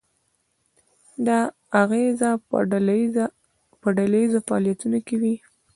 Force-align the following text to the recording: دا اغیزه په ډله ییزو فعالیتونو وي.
دا 1.27 1.39
اغیزه 1.81 2.29
په 3.81 3.87
ډله 3.99 4.15
ییزو 4.21 4.39
فعالیتونو 4.47 4.99
وي. 5.21 5.35